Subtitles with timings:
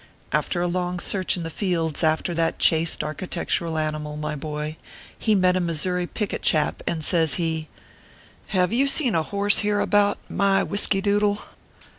[0.31, 4.77] After a long search in the fields after that chaste architectural animal, my boy,
[5.15, 7.67] he met a Missouri picket chap, and says he:"
[8.47, 11.43] Hev .you seen a horse hereabout, my whisky doodle